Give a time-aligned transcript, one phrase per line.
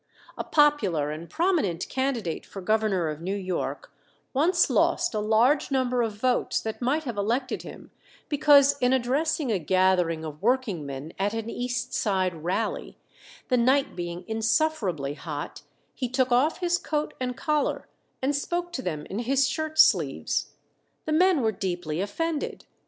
[0.35, 3.93] A popular and prominent candidate for Governor of New York
[4.33, 7.91] once lost a large number of votes that might have elected him
[8.27, 12.97] because in addressing a gathering of workingmen at an East Side rally,
[13.49, 15.61] the night being insufferably hot,
[15.93, 17.87] he took off his coat and collar,
[18.23, 20.53] and spoke to them in his shirt sleeves.
[21.05, 22.65] The men were deeply offended.